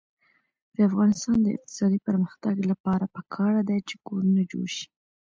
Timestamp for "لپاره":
2.71-3.05